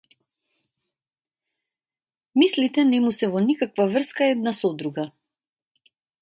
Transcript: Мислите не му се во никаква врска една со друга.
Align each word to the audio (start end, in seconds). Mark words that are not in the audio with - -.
Мислите 2.43 2.85
не 2.93 3.03
му 3.05 3.13
се 3.19 3.29
во 3.35 3.45
никаква 3.51 3.87
врска 3.93 4.31
една 4.33 4.55
со 4.63 4.73
друга. 4.81 5.07